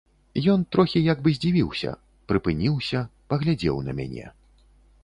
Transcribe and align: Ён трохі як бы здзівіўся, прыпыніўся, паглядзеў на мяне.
Ён 0.53 0.63
трохі 0.75 1.01
як 1.07 1.21
бы 1.27 1.33
здзівіўся, 1.39 1.93
прыпыніўся, 2.33 3.05
паглядзеў 3.35 3.77
на 3.91 4.01
мяне. 4.03 4.27